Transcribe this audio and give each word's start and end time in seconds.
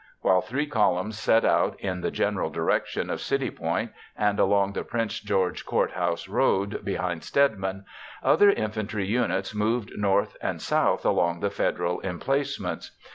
While 0.21 0.41
three 0.41 0.65
columns 0.65 1.19
set 1.19 1.45
out 1.45 1.79
in 1.79 2.01
the 2.01 2.09
general 2.09 2.49
direction 2.49 3.11
of 3.11 3.21
City 3.21 3.51
Point 3.51 3.91
and 4.17 4.39
along 4.39 4.73
the 4.73 4.83
Prince 4.83 5.19
George 5.19 5.63
Court 5.63 5.91
House 5.91 6.27
Road 6.27 6.83
behind 6.83 7.23
Stedman, 7.23 7.85
other 8.23 8.49
infantry 8.49 9.05
units 9.05 9.53
moved 9.53 9.91
north 9.95 10.37
and 10.41 10.59
south 10.59 11.05
along 11.05 11.41
the 11.41 11.51
Federal 11.51 11.99
emplacements. 12.01 12.97